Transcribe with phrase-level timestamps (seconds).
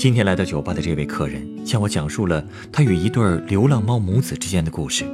[0.00, 2.42] 今天来到酒吧的这位客人向我讲述了
[2.72, 5.04] 他与一对流浪猫母子之间的故事。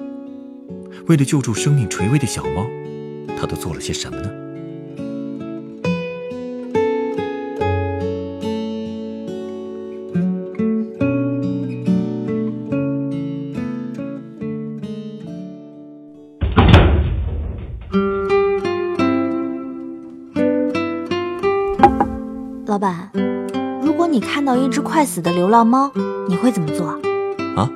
[1.08, 2.64] 为了救助生命垂危的小猫，
[3.36, 4.30] 他都做了些什么呢？
[24.56, 25.92] 到一只快死的流浪猫，
[26.26, 26.98] 你会怎么做？
[27.56, 27.70] 啊，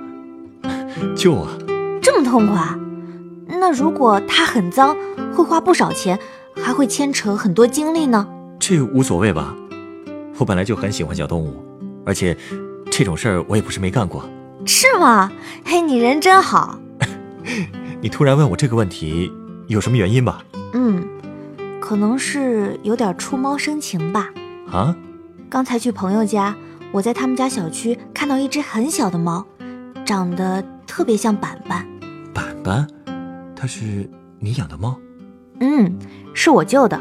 [1.15, 1.51] 救啊！
[2.01, 2.75] 这么痛快？
[3.47, 4.97] 那如果它很脏，
[5.35, 6.19] 会花不少钱，
[6.57, 8.27] 还会牵扯很多精力呢？
[8.59, 9.55] 这无所谓吧？
[10.39, 11.63] 我本来就很喜欢小动物，
[12.07, 12.35] 而且
[12.91, 14.25] 这种事儿我也不是没干过。
[14.65, 15.31] 是吗？
[15.63, 16.79] 嘿，你人真好。
[18.01, 19.31] 你突然问我这个问题，
[19.67, 20.43] 有什么原因吧？
[20.73, 21.07] 嗯，
[21.79, 24.31] 可能是有点触猫生情吧。
[24.73, 24.97] 啊？
[25.51, 26.55] 刚才去朋友家，
[26.93, 29.45] 我在他们家小区看到一只很小的猫，
[30.05, 31.87] 长得特别像板板。
[32.35, 32.87] 板板，
[33.55, 34.99] 它是你养的猫？
[35.61, 35.97] 嗯，
[36.35, 37.01] 是我救的。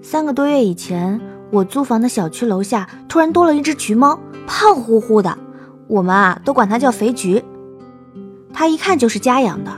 [0.00, 5.36] 三个多月以前，我租房的小区楼下突然多了一只橘猫，胖乎乎的，
[5.86, 7.42] 我们啊都管它叫肥橘。
[8.54, 9.70] 它一看就是家养的，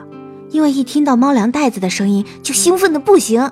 [0.51, 3.51] 因为一听到猫粮袋子的声音就兴奋的不行。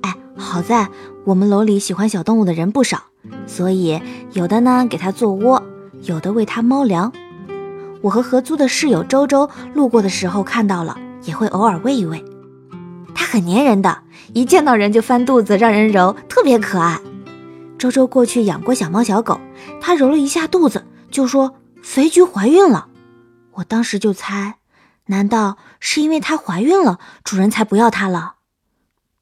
[0.00, 0.88] 哎，好在
[1.26, 3.09] 我们楼里喜欢小动物的人不少，
[3.46, 4.00] 所以
[4.32, 5.62] 有的呢给它做窝，
[6.02, 7.12] 有的喂它猫粮。
[8.02, 12.24] 我和合租的室友周周路过的时候看到了，也会偶尔喂一喂。
[13.14, 17.00] 它很粘人的，一见到人就翻肚子让人揉，特别可爱。
[17.76, 19.40] 周周过去养过小猫小狗，
[19.80, 22.88] 它揉了一下肚子，就说肥橘怀孕了。
[23.54, 24.56] 我当时就猜，
[25.06, 28.34] 难道是因为它怀孕了，主人才不要它了？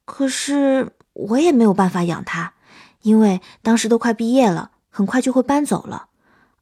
[0.05, 2.53] 可是我也没有办法养它，
[3.01, 6.07] 因为当时都快毕业了，很快就会搬走了，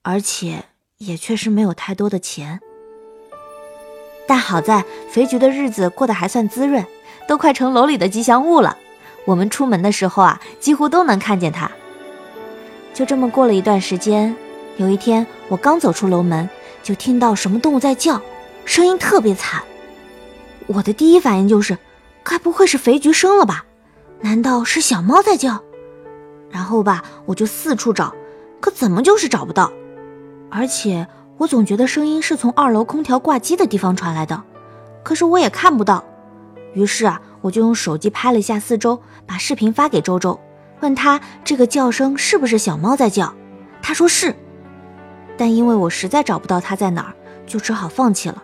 [0.01, 0.65] 而且
[0.97, 2.59] 也确实没有太多的钱。
[4.27, 6.85] 但好在肥橘的日子过得还算滋润，
[7.27, 8.77] 都快成楼里的吉祥物了。
[9.25, 11.71] 我们出门的时候啊，几乎都能看见它。
[12.93, 14.35] 就这么过了一段时间，
[14.77, 16.49] 有一天我刚走出楼门，
[16.83, 18.21] 就听到什么动物在叫，
[18.65, 19.63] 声音特别惨。
[20.67, 21.77] 我的第一反应就是，
[22.23, 23.65] 该不会是肥橘生了吧？
[24.21, 25.63] 难道是小猫在叫？
[26.49, 28.13] 然后吧，我就四处找，
[28.59, 29.71] 可怎么就是找不到。
[30.49, 34.43] 而且我总觉得声音是从二楼空调挂机的地方传来的，
[35.03, 36.03] 可是我也看不到。
[36.73, 40.39] 于是啊，我就用手机拍了一下四周，把视频发给周周，
[40.79, 43.33] 问他这个叫声是不是小猫在叫。
[43.81, 44.35] 他说是，
[45.37, 47.13] 但因为我实在找不到它在哪儿，
[47.45, 48.43] 就只好放弃了。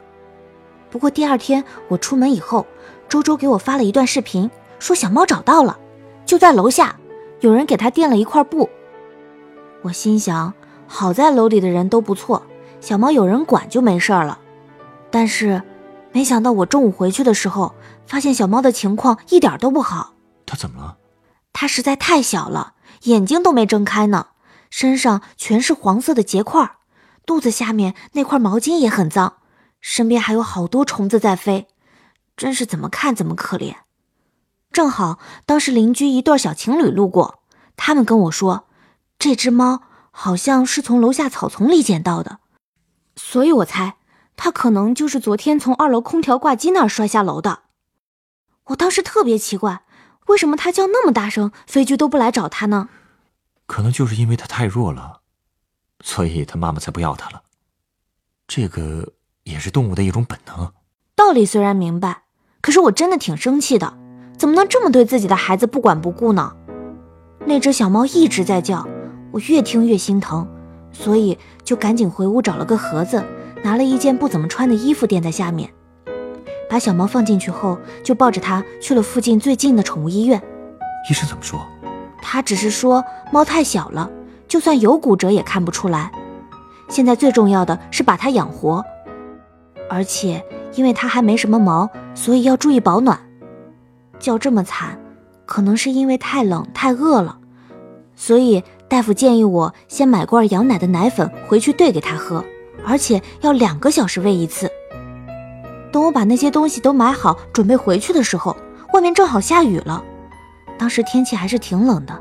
[0.90, 2.66] 不过第二天我出门以后，
[3.10, 4.50] 周周给我发了一段视频，
[4.80, 5.78] 说小猫找到了，
[6.26, 6.96] 就在楼下，
[7.44, 8.70] 有人给他垫了一块布。
[9.82, 10.54] 我心想，
[10.88, 12.42] 好在楼里的人都不错，
[12.80, 14.40] 小猫有人管就没事儿了。
[15.12, 15.62] 但是，
[16.14, 17.76] 没想到我中午回去的时候，
[18.08, 20.14] 发现小猫的情况一点都不好。
[20.46, 20.98] 它怎么了？
[21.52, 24.28] 它实在太小了，眼睛都没睁开呢，
[24.70, 26.78] 身上全是黄色的结块，
[27.26, 29.40] 肚子下面那块毛巾也很脏，
[29.82, 31.68] 身边还有好多虫子在飞，
[32.38, 33.76] 真是怎么看怎么可怜。
[34.74, 37.40] 正好当时邻居一对小情侣路过，
[37.78, 38.68] 他们跟我说，
[39.20, 42.40] 这只猫好像是从楼下草丛里捡到的，
[43.16, 43.98] 所以我猜
[44.36, 47.60] 它可能就是昨天从二楼空调挂机那儿摔下楼的。
[48.66, 49.84] 我当时特别奇怪，
[50.26, 52.90] 为什么它叫那么大声，飞居都不来找它呢？
[53.68, 55.22] 可能就是因为它太弱了，
[56.04, 57.44] 所以它妈妈才不要它了。
[58.48, 60.74] 这个也是动物的一种本能。
[61.16, 62.24] 道理虽然明白，
[62.62, 63.98] 可是我真的挺生气的，
[64.38, 66.52] 怎么能这么对自己的孩子不管不顾呢？
[67.46, 68.88] 那只小猫一直在叫，
[69.32, 70.48] 我越听越心疼，
[70.92, 73.24] 所以就赶紧回屋找了个盒子，
[73.64, 75.70] 拿了一件不怎么穿的衣服垫在下面，
[76.70, 80.42] 把小猫放进去后，就抱着它去了附近最近的宠物医院。
[81.10, 81.60] 医生怎么说？
[82.22, 84.10] 他只是说猫太小了，
[84.48, 86.12] 就算有骨折也看不出来。
[86.88, 88.84] 现在最重要的是把它养活，
[89.90, 90.42] 而且
[90.76, 93.20] 因为它还没什么毛，所以要注意保暖。
[94.24, 94.98] 叫这么惨，
[95.46, 97.38] 可能是因为太冷太饿了，
[98.16, 102.42] 所以大夫建议我先买罐羊奶的奶粉回去兑给他喝。
[102.86, 104.72] 而且要两个小时喂一次。
[105.92, 108.56] 等我把那些东西都买好，准备回去的时候，
[108.94, 110.02] 外面正好下雨了。
[110.78, 112.18] 当时天气还是挺冷的，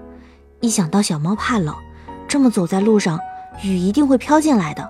[0.60, 1.72] 一想到小猫怕冷，
[2.26, 3.16] 这么走在路上，
[3.62, 4.88] 雨一定会飘进来的，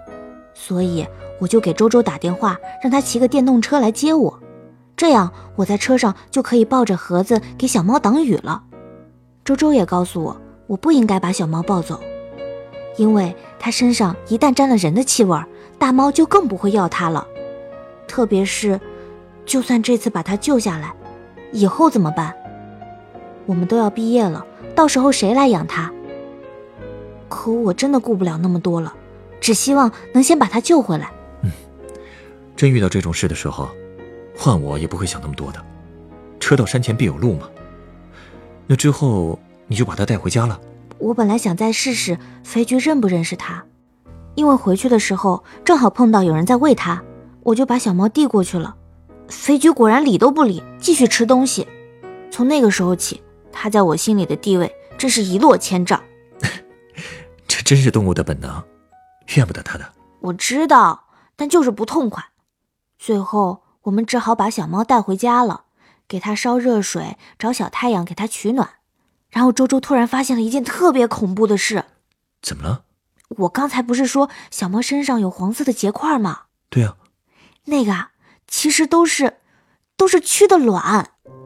[0.54, 1.06] 所以
[1.38, 4.38] 我就给周周打电话，让他骑个电动车来接我。
[4.96, 8.62] 这样我在车上就可以抱着盒子给小猫挡雨了。
[9.44, 12.00] 周周也告诉我，我不应该把小猫抱走，
[12.96, 15.36] 因为它身上一旦沾了人的气味，
[15.78, 17.26] 大猫就更不会要它了。
[18.06, 18.80] 特别是，
[19.44, 20.94] 就算这次把它救下来，
[21.50, 22.32] 以后怎么办？
[23.46, 24.46] 我们都要毕业了，
[24.76, 25.90] 到时候谁来养它？
[27.28, 28.94] 可我真的顾不了那么多了，
[29.40, 31.10] 只希望能先把它救回来。
[31.42, 31.50] 嗯，
[32.54, 33.68] 真遇到这种事的时候。
[34.34, 35.64] 换我也不会想那么多的，
[36.40, 37.48] 车到山前必有路嘛。
[38.66, 40.58] 那之后你就把它带回家了。
[40.98, 43.64] 我本来想再试试肥菊认不认识它，
[44.34, 47.02] 因为回去的时候正好碰到有人在喂它，
[47.42, 48.76] 我就把小猫递过去了。
[49.28, 51.66] 肥菊果然理都不理，继续吃东西。
[52.30, 56.00] 从那个时候起，它在我心里的地位真是一落千丈。
[57.46, 58.62] 这真是动物的本能，
[59.36, 59.84] 怨不得它的。
[60.20, 61.04] 我知道，
[61.36, 62.24] 但就是不痛快。
[62.98, 63.62] 最后。
[63.82, 65.64] 我们只好把小猫带回家了，
[66.06, 68.68] 给它烧热水，找小太阳给它取暖。
[69.30, 71.84] 然后周周突然发现了一件特别恐怖的事。
[72.42, 72.84] 怎么了？
[73.38, 76.42] 我刚才不是说小猫身上有黄色的结块吗？
[76.68, 76.94] 对呀，
[77.64, 78.10] 那个啊，
[78.46, 79.38] 其实都是
[79.96, 80.82] 都是蛆的卵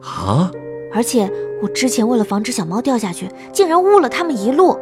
[0.02, 0.50] 啊！
[0.92, 4.78] 而且我之前为了防止小猫掉下去，竟然误了它们一路，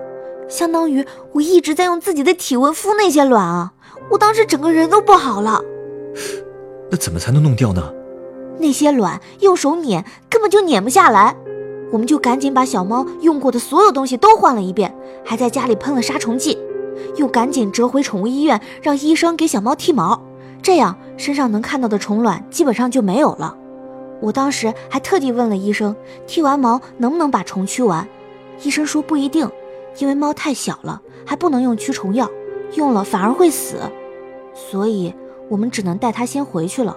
[0.48, 3.74] 相当于我一直在用自己的体温敷那些卵啊！
[4.10, 5.62] 我当时整个人都不好了。
[6.94, 7.92] 那怎么才能弄掉呢？
[8.60, 11.34] 那些卵用手捻根本就捻不下来，
[11.90, 14.94] 我们就赶紧把小猫用过的所有东西都换了一遍，
[15.24, 16.56] 还在家里喷了杀虫剂，
[17.16, 20.22] 又赶紧折回宠物医院，让医生给小猫剃毛，
[20.62, 23.56] 这样身上能看到的虫卵基本上就没有了。
[24.20, 25.96] 我当时还特地问了医生，
[26.28, 28.06] 剃完毛能不能把虫驱完？
[28.62, 29.50] 医生说不一定，
[29.98, 32.30] 因为猫太小了，还不能用驱虫药，
[32.74, 33.78] 用了反而会死，
[34.54, 35.12] 所以。
[35.48, 36.96] 我们只能带他先回去了。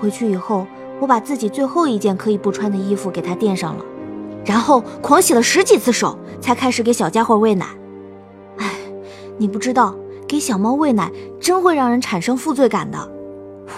[0.00, 0.66] 回去以后，
[1.00, 3.84] 我把自己最后一件可以不穿的衣服给他垫上了，
[4.44, 7.66] 然后狂洗了十几次手，才开始给小家伙喂奶。
[8.58, 8.70] 哎，
[9.38, 9.94] 你不知道，
[10.26, 11.10] 给小猫喂奶
[11.40, 13.10] 真会让人产生负罪感的。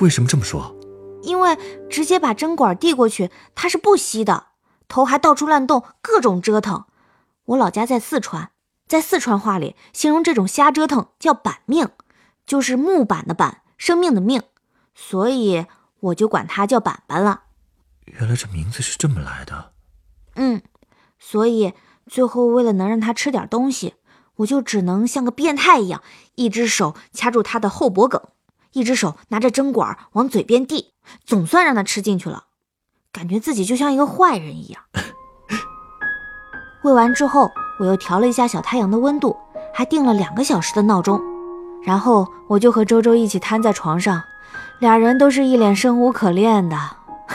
[0.00, 0.74] 为什么这么说？
[1.22, 1.56] 因为
[1.88, 4.46] 直接把针管递过去，它是不吸的，
[4.88, 6.84] 头还到处乱动，各种折腾。
[7.46, 8.50] 我老家在四川，
[8.86, 11.88] 在四川话里形容这种瞎折腾叫“板命”。
[12.46, 14.42] 就是木板的板，生命的命，
[14.94, 15.66] 所以
[16.00, 17.42] 我就管它叫板板了。
[18.04, 19.72] 原来这名字是这么来的。
[20.36, 20.62] 嗯，
[21.18, 21.72] 所以
[22.06, 23.94] 最后为了能让它吃点东西，
[24.36, 26.02] 我就只能像个变态一样，
[26.34, 28.20] 一只手掐住它的后脖梗，
[28.72, 30.92] 一只手拿着针管往嘴边递，
[31.24, 32.44] 总算让它吃进去了。
[33.10, 34.82] 感觉自己就像一个坏人一样。
[36.84, 39.34] 喂完之后，我又调了一下小太阳的温度，
[39.72, 41.33] 还定了两个小时的闹钟。
[41.84, 44.22] 然后我就和周周一起瘫在床上，
[44.80, 46.76] 俩人都是一脸生无可恋的。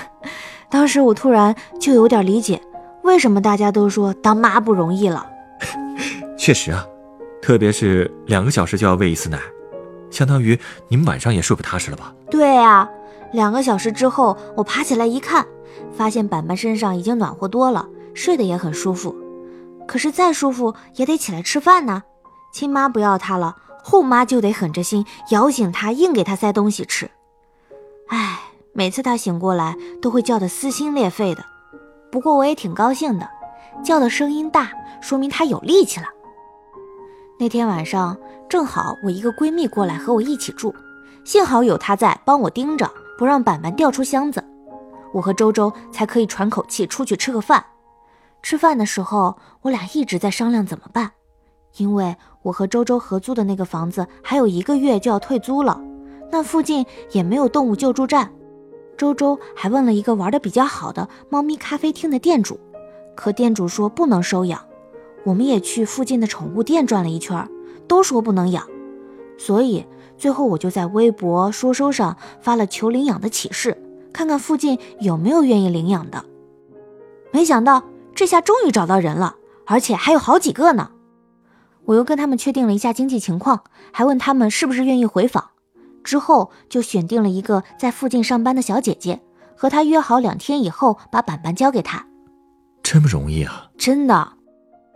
[0.69, 2.61] 当时我突然就有点理解，
[3.03, 5.25] 为什么大家都说当妈不容易了。
[6.37, 6.85] 确实啊，
[7.41, 9.39] 特别是两个小时就要喂一次奶，
[10.09, 12.13] 相当于你们晚上也睡不踏实了吧？
[12.29, 12.89] 对呀，
[13.33, 15.45] 两个小时之后我爬起来一看，
[15.95, 19.15] 发现板板身上已经暖和多了，睡得也很舒服。
[19.87, 22.03] 可是再舒服也得起来吃饭呢，
[22.53, 23.55] 亲妈不要他了。
[23.83, 27.09] 后妈就得狠着心摇醒他，硬给他塞东西吃。
[28.07, 28.39] 唉，
[28.73, 31.43] 每次他醒过来都会叫得撕心裂肺的。
[32.11, 33.29] 不过我也挺高兴的，
[33.83, 34.71] 叫的声音大，
[35.01, 36.07] 说明他有力气了。
[37.39, 38.17] 那天晚上
[38.49, 40.73] 正好我一个闺蜜过来和我一起住，
[41.23, 44.43] 幸好有她在帮我盯着，不让板板掉出箱子，
[45.13, 47.63] 我和周周才可以喘口气出去吃个饭。
[48.41, 51.11] 吃饭的时候，我俩一直在商量怎么办。
[51.79, 55.81] 因为我和周周合租的那个房子还有一个月就要退租了，
[56.29, 58.31] 那附近也没有动物救助站。
[58.97, 62.59] 周周还问了一个玩的比较好的猫咪咖啡厅的店主，
[63.15, 64.61] 可店主说不能收养。
[65.23, 67.47] 我们也去附近的宠物店转了一圈，
[67.87, 68.67] 都说不能养。
[69.37, 69.85] 所以
[70.17, 73.81] 最后我就在微博、说说上发了求领养的启事，
[74.11, 76.25] 看看附近有没有愿意领养的。
[77.31, 77.83] 没想到
[78.13, 80.91] 这下终于找到人了，而且还有好几个呢。
[81.89, 85.49] 我又跟他们确定了一下经济情况，还问他们是不是愿意回访。
[86.03, 89.19] 之后就选定了一个在附近上班的小姐姐，
[89.57, 92.05] 和她约好两天以后把板板交给她。
[92.83, 93.65] 真不容易啊！
[93.75, 94.33] 真的，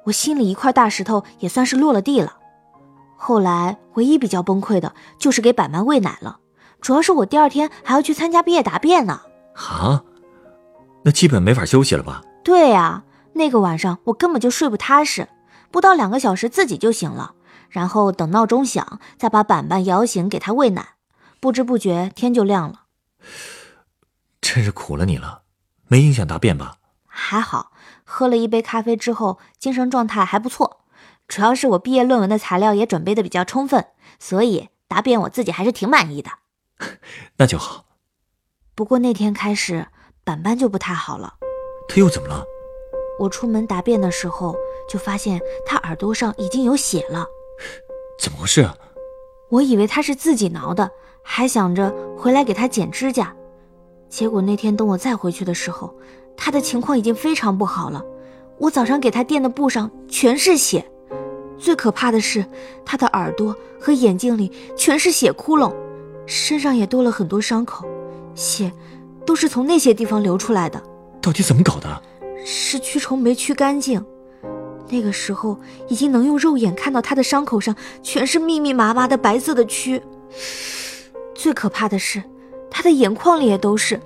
[0.04, 2.38] 我心里一块大石头也算是落了地了。
[3.16, 6.38] 后来唯一比较崩溃的就是给板板喂奶了，
[6.80, 9.20] 主要是我第二天还要去参加毕业答辩呢。
[9.56, 10.04] 啊，
[11.04, 12.22] 那基本没法休息了吧？
[12.44, 15.28] 对呀，那个晚上我根本就睡不踏实，
[15.74, 17.34] 不到两个小时自己就醒了，
[17.68, 20.90] 然后等闹钟响，再把板板摇醒给他喂奶，
[21.40, 22.82] 不知不觉天就亮了。
[24.40, 25.42] 真是苦了你了，
[25.88, 26.76] 没影响答辩吧？
[27.08, 27.72] 还好，
[28.04, 30.82] 喝了一杯咖啡之后，精神状态还不错。
[31.28, 33.88] 主要是我毕业论文的材料也准备的比较充分，
[34.20, 36.30] 所以答辩我自己还是挺满意的。
[37.38, 37.86] 那就好。
[38.76, 39.88] 不过那天开始，
[40.24, 41.38] 板板就不太好了。
[41.90, 42.44] 他又怎么了？
[43.20, 44.56] 我出门答辩的时候，
[44.88, 47.26] 就发现他耳朵上已经有血了。
[48.20, 48.78] 怎么回事啊？
[49.50, 50.90] 我以为他是自己挠的，
[51.22, 53.36] 还想着回来给他剪指甲。
[54.10, 55.94] 结果那天等我再回去的时候，
[56.36, 58.04] 他的情况已经非常不好了。
[58.60, 60.86] 我早上给他垫的布上全是血。
[61.58, 62.46] 最可怕的是，
[62.86, 65.74] 他的耳朵和眼睛里全是血窟窿，
[66.26, 67.86] 身上也多了很多伤口，
[68.36, 68.72] 血
[69.26, 70.82] 都是从那些地方流出来的。
[71.22, 72.02] 到底怎么搞的？
[72.46, 74.04] 是驱虫没驱干净。
[74.94, 75.58] 那个时候
[75.88, 80.00] 已经能用肉眼看到他的伤口上全是密密麻麻的白色的蛆。
[81.34, 82.22] 最可怕的是，
[82.70, 84.00] 他的眼眶里也都是，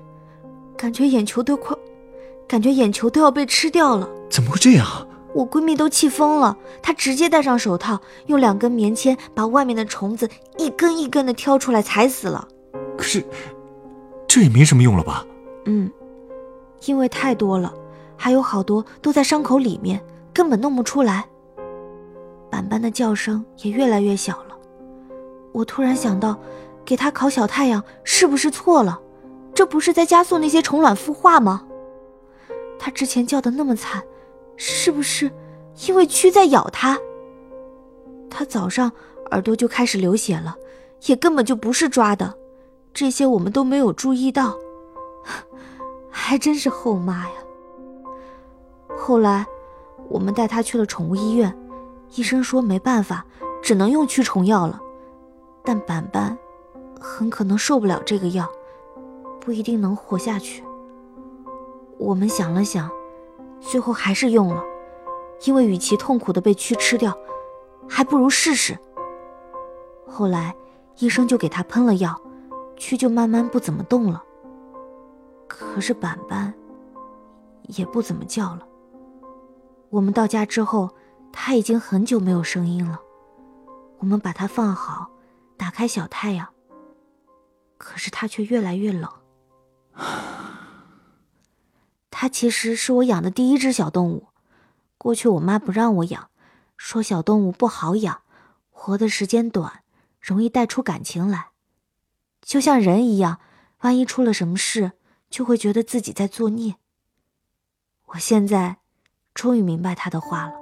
[0.77, 1.75] 感觉眼球都快，
[2.47, 4.07] 感觉眼球都要被吃掉了。
[4.29, 5.05] 怎么会这样？
[5.35, 12.47] 我闺蜜都气疯了，她直接戴上手套，用两根棉签把外面的虫子一根一根的挑出来，踩死了。
[12.97, 13.21] 可是，
[14.25, 15.25] 这也没什么用了吧？
[15.65, 15.91] 嗯，
[16.85, 17.73] 因为太多了，
[18.15, 20.01] 还有好多都在伤口里面，
[20.37, 21.25] 根本弄不出来。
[22.47, 24.55] 板板的叫声也越来越小了。
[25.51, 26.39] 我突然想到，
[26.85, 29.01] 给他烤小太阳是不是错了？
[29.55, 31.65] 这不是在加速那些虫卵孵化吗？
[32.77, 34.03] 他之前叫的那么惨。
[34.59, 35.31] 是不是
[35.87, 36.95] 因为蛆在咬他？
[38.29, 38.91] 他早上
[39.31, 40.55] 耳朵就开始流血了，
[41.07, 42.31] 也根本就不是抓的，
[42.93, 44.55] 这些我们都没有注意到，
[46.09, 47.35] 还真是后妈呀！
[48.97, 49.45] 后来
[50.09, 51.57] 我们带他去了宠物医院，
[52.15, 53.25] 医生说没办法，
[53.61, 54.79] 只能用驱虫药了，
[55.63, 56.37] 但板板
[56.99, 58.47] 很可能受不了这个药，
[59.39, 60.63] 不一定能活下去。
[61.97, 62.89] 我们想了想。
[63.59, 64.63] 最后还是用了，
[65.45, 67.11] 因为与其痛苦的被蛆吃掉，
[67.89, 68.77] 还不如试试。
[70.05, 70.55] 后来
[70.99, 72.15] 医生就给他喷了药，
[72.77, 74.23] 蛆就慢慢不怎么动了。
[75.47, 76.53] 可是板板
[77.63, 78.66] 也不怎么叫了。
[79.89, 80.95] 我们到家之后，
[81.31, 82.99] 他已经很久没有声音了。
[83.99, 85.09] 我们把它放好，
[85.57, 86.47] 打开小太阳，
[87.77, 89.11] 可是它却越来越冷。
[92.11, 94.27] 它其实是我养的第一只小动物。
[94.97, 96.29] 过去我妈不让我养，
[96.75, 98.21] 说小动物不好养，
[98.69, 99.83] 活的时间短，
[100.19, 101.51] 容易带出感情来，
[102.41, 103.39] 就像人一样，
[103.79, 104.93] 万一出了什么事，
[105.29, 106.75] 就会觉得自己在作孽。
[108.07, 108.77] 我现在
[109.37, 110.53] 终于明白他的话了。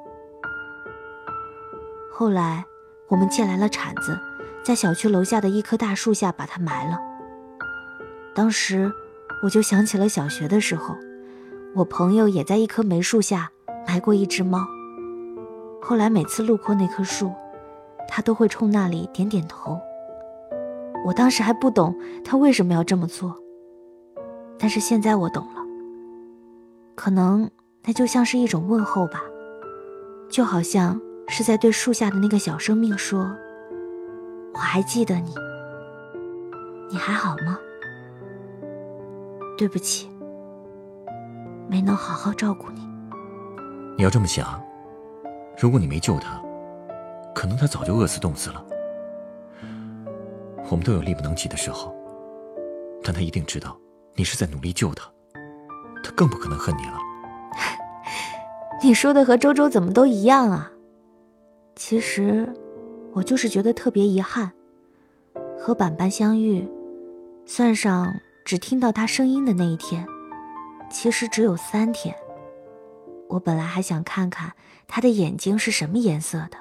[2.13, 2.63] 后来
[3.07, 4.19] 我们借来了铲子，
[4.63, 6.99] 在小区楼下的一棵大树下把它埋了。
[8.35, 8.91] 当时
[9.41, 10.95] 我就想起了小学的时候。
[11.75, 13.51] 我朋友也在一棵梅树下
[13.85, 14.65] 埋过一只猫。
[15.81, 17.33] 后来每次路过那棵树，
[18.07, 19.77] 他都会冲那里点点头。
[21.05, 23.37] 我当时还不懂他为什么要这么做，
[24.57, 25.61] 但是现在我懂了。
[26.95, 27.51] 可能
[27.85, 29.23] 那就像是一种问候吧，
[30.29, 33.35] 就好像是在对树下的那个小生命说
[34.53, 35.33] ：“我还记得你，
[36.89, 37.59] 你还好吗？
[39.57, 40.09] 对不起。”
[41.69, 42.87] 没能好好照顾你。
[43.97, 44.61] 你要这么想，
[45.59, 46.41] 如果你没救他，
[47.33, 48.63] 可能他早就饿死冻死了。
[50.69, 51.95] 我们都有力不能及的时候，
[53.03, 53.77] 但他一定知道
[54.15, 55.07] 你是在努力救他，
[56.03, 56.99] 他更不可能恨你了。
[58.85, 60.71] 你说的和周周怎么都一样啊？
[61.75, 62.47] 其实，
[63.13, 64.51] 我就是觉得特别遗憾，
[65.59, 66.69] 和板板相遇，
[67.47, 68.13] 算上
[68.45, 70.07] 只听到他声音的那一天。
[70.87, 72.15] 其实只有三天。
[73.27, 74.53] 我本来还想看看
[74.87, 76.57] 他的眼睛是什么颜色的，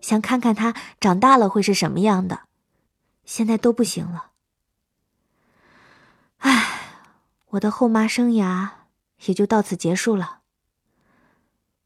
[0.00, 2.40] 想看看他长大了会是什么样的，
[3.24, 4.32] 现在都不行了。
[6.38, 6.64] 唉，
[7.50, 8.70] 我的后妈生涯
[9.26, 10.40] 也就到此结束了。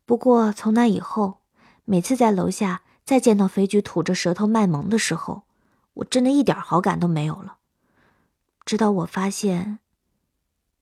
[0.09, 1.41] 不过从那以后，
[1.85, 5.43] 每次在楼下再见到肥菊吐着舌头卖萌的时候，
[5.93, 7.59] 我真的一点好感都没有了。
[8.65, 9.81] 直到我发现。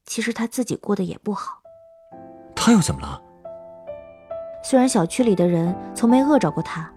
[0.05, 1.61] 其实他自己过得也不好，
[2.55, 3.21] 他又怎么了？
[4.63, 6.89] 虽然小区里的人从没饿着过他，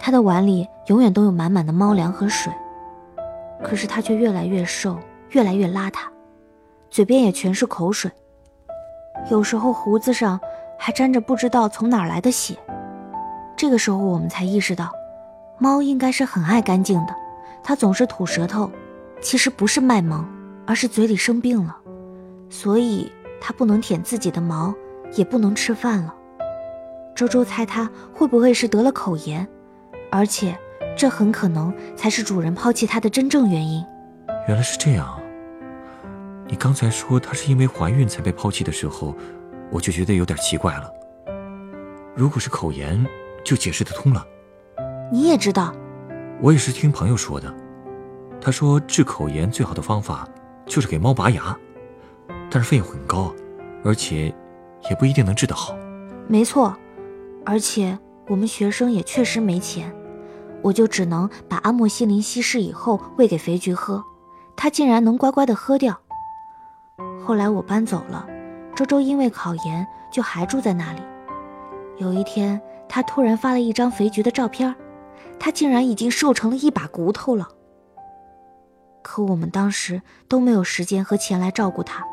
[0.00, 2.50] 他的碗里永远都有满满的猫粮和水，
[3.62, 4.98] 可是他却越来越瘦，
[5.32, 6.08] 越来越邋遢，
[6.88, 8.10] 嘴边也全是口水，
[9.30, 10.40] 有时候胡子上
[10.78, 12.56] 还沾着不知道从哪儿来的血。
[13.56, 14.92] 这个时候，我们才意识到，
[15.58, 17.14] 猫应该是很爱干净的，
[17.62, 18.70] 它总是吐舌头，
[19.20, 20.24] 其实不是卖萌，
[20.64, 21.76] 而是嘴里生病了，
[22.48, 24.72] 所以它不能舔自己的毛，
[25.14, 26.14] 也不能吃饭了。
[27.16, 29.44] 周周猜它会不会是得了口炎，
[30.08, 30.56] 而且
[30.96, 33.84] 这很可能才是主人抛弃它的真正原因。
[34.46, 35.18] 原来是这样。
[36.46, 39.16] 你刚才说它是因为怀孕才被抛弃的时候，
[39.70, 40.90] 我就觉得有点奇怪了。
[42.14, 43.06] 如果是口炎，
[43.44, 44.26] 就解释得通了。
[45.12, 45.74] 你也知道，
[46.40, 47.54] 我也是听朋友说的。
[48.40, 50.28] 他说治口炎最好的方法
[50.64, 51.56] 就是给猫拔牙，
[52.50, 53.34] 但是费用很高，
[53.84, 54.34] 而且
[54.88, 55.76] 也不一定能治得好。
[56.26, 56.76] 没错。
[57.44, 59.90] 而且我们学生也确实没钱，
[60.62, 64.04] 我就只能把阿莫西林稀释以后喂给肥菊喝，
[64.54, 65.98] 它竟然能乖乖的喝掉。
[67.24, 68.26] 后来我搬走了，
[68.78, 71.02] 周周因为考研就还住在那里。
[71.96, 74.72] 有一天，他突然发了一张肥菊的照片，
[75.36, 77.48] 他竟然已经瘦成了一把骨头了。
[79.02, 82.04] 可我们当时都没有时间和钱来照顾他，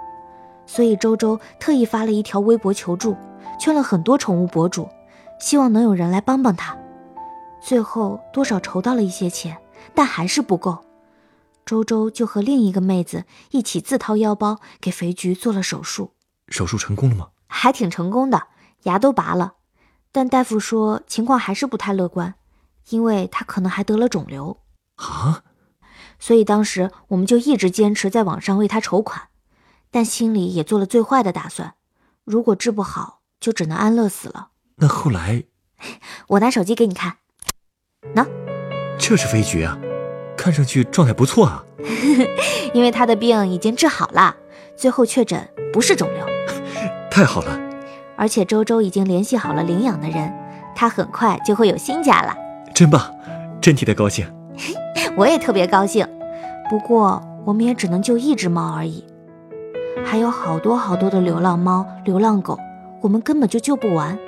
[0.65, 3.15] 所以周周特意发了一条微博求助，
[3.59, 4.89] 圈了很多宠物博主。
[5.39, 6.75] 希望能有人来帮帮他，
[7.61, 9.55] 最后多少筹到了一些钱，
[9.93, 10.79] 但还是不够。
[11.63, 16.09] 周周就和另一个妹子一起自掏腰包给肥菊做了手术。
[16.49, 17.29] 手术成功了吗？
[17.47, 18.47] 还挺成功的，
[18.83, 19.53] 牙都拔了，
[20.11, 22.35] 但大夫说情况还是不太乐观，
[22.89, 24.59] 因为他可能还得了肿瘤。
[24.95, 25.43] 啊！
[26.19, 29.29] 所以当时我们就一直坚持在网上为他筹款，
[29.91, 31.75] 但心里也做了最坏的打算：
[32.23, 34.49] 如果治不好，就只能安乐死了。
[34.77, 35.43] 那后来，
[36.27, 37.17] 我拿手机给你看。
[38.15, 38.25] 喏，
[38.97, 39.77] 这是飞菊啊，
[40.37, 41.63] 看上去状态不错啊。
[42.73, 44.35] 因为他的病已经治好了，
[44.75, 46.34] 最后确诊不是肿瘤。
[47.15, 47.57] 太好了！
[48.17, 50.33] 而且周周已经联系好了领养的人，
[50.75, 52.35] 他很快就会有新家了。
[52.73, 53.01] 真棒，
[53.61, 54.27] 真替他高兴。
[55.15, 56.05] 我也特别高兴。
[56.69, 59.01] 不过我们也只能救一只猫而已，
[60.03, 62.59] 还有好多好多的流浪猫、流浪狗，
[62.99, 64.19] 我们根本就救不完。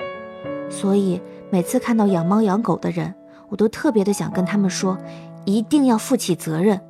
[0.70, 1.20] 所以
[1.50, 3.14] 每次看到养猫养狗的人，
[3.50, 4.96] 我都特别的想跟他们说，
[5.44, 6.80] 一定要负起责任。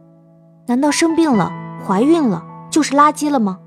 [0.67, 1.51] 难道生病了、
[1.85, 3.59] 怀孕了就是垃圾了吗？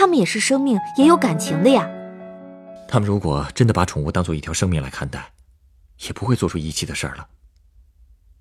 [0.00, 1.86] 他们也是生命，也有感情的呀。
[2.88, 5.30] 他们如果真的把宠物当做一条生命来看待，
[6.06, 7.28] 也不会做出遗弃的事儿了。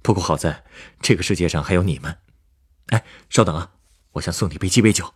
[0.02, 0.64] 不过好在
[1.02, 2.16] 这个世界上还有你们。
[2.92, 3.72] 哎，稍等啊，
[4.14, 5.14] 我想送你杯鸡尾酒。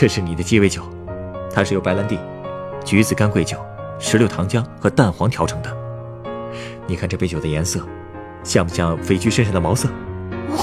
[0.00, 0.88] 这是你的鸡尾酒，
[1.52, 2.16] 它是由白兰地、
[2.84, 3.58] 橘子干桂酒、
[3.98, 5.76] 石榴糖浆和蛋黄调成的。
[6.86, 7.84] 你看这杯酒的颜色，
[8.44, 9.88] 像不像肥菊身上的毛色？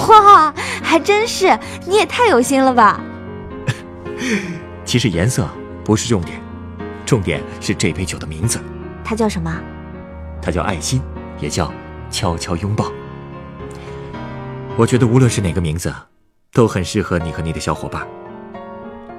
[0.07, 1.47] 哇，还真是！
[1.85, 3.01] 你也太有心了吧！
[4.85, 5.45] 其实颜色
[5.83, 6.39] 不是重点，
[7.05, 8.57] 重点是这杯酒的名字。
[9.03, 9.53] 它叫什么？
[10.41, 11.01] 它叫爱心，
[11.41, 11.69] 也叫
[12.09, 12.89] 悄悄拥抱。
[14.77, 15.93] 我觉得无论是哪个名字，
[16.53, 18.07] 都很适合你和你的小伙伴。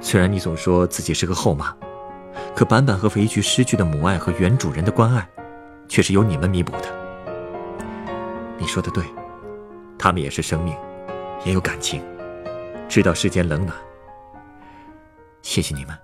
[0.00, 1.74] 虽然你总说自己是个后妈，
[2.54, 5.28] 可板板和肥菊失去的母爱和原主人的关爱，
[5.88, 6.84] 却是由你们弥补的。
[8.58, 9.04] 你说的对，
[9.98, 10.74] 他们也是生命，
[11.44, 12.02] 也有感情，
[12.88, 13.76] 知道世间冷暖。
[15.42, 15.96] 谢谢你们，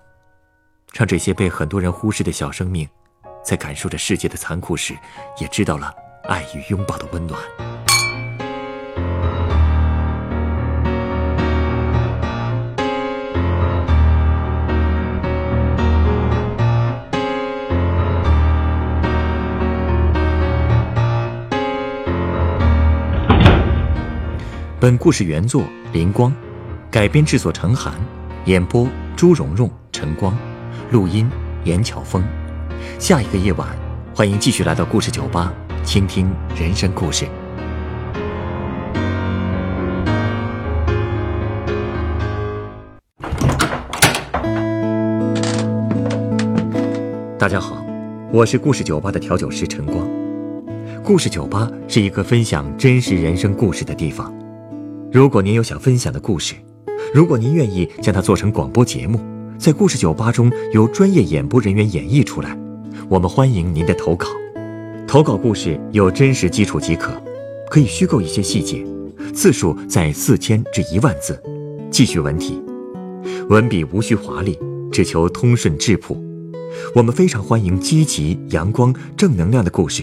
[0.93, 2.87] 让这些被很多人忽视的小生命，
[3.43, 4.95] 在感受着世界的残酷时，
[5.39, 5.93] 也知道了
[6.25, 7.41] 爱与拥抱的温暖。
[24.83, 26.29] 本故事原作林光，
[26.91, 27.93] 改编制作陈寒，
[28.43, 30.37] 演播朱蓉蓉、陈光，
[30.91, 31.25] 录音
[31.63, 32.21] 严巧峰。
[32.99, 33.65] 下一个夜晚，
[34.13, 35.53] 欢迎继续来到故事酒吧，
[35.85, 37.25] 倾听人生故事。
[47.39, 47.85] 大家好，
[48.33, 50.05] 我是故事酒吧的调酒师陈光。
[51.01, 54.42] 故事酒吧是一个分享真实人生故事的地方。
[55.13, 56.55] 如果您有想分享的故事，
[57.13, 59.19] 如果您愿意将它做成广播节目，
[59.59, 62.57] 在故事酒吧中由专业演播人员演绎出来，
[63.07, 64.25] 我们欢迎您的投稿。
[65.07, 67.13] 投稿故事有真实基础即可，
[67.69, 68.83] 可以虚构一些细节，
[69.35, 71.39] 字数在四千至一万字，
[71.91, 72.59] 记叙文体，
[73.49, 74.57] 文笔无需华丽，
[74.91, 76.19] 只求通顺质朴。
[76.95, 80.01] 我们非常欢迎积极、阳光、正能量的故事。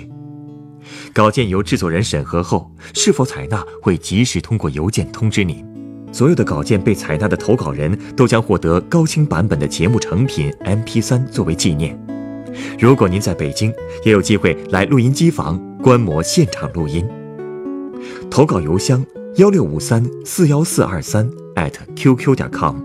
[1.13, 5.65] 稿件由制作人审核后，是否采纳会及时通过邮件通知您。
[6.13, 11.97] 所有的稿件被采纳的投稿人都将获得高清版本的节目成品 MP3 作为纪念。
[12.79, 13.73] 如果您在北京，
[14.05, 17.09] 也有机会来录音机房观摩现场录音。
[18.29, 21.31] 投稿邮箱：幺六五三四幺四二三
[21.95, 22.77] @QQ 点 com，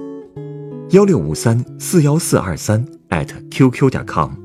[0.91, 2.85] 幺六五三四幺四二三
[3.49, 4.44] @QQ 点 com。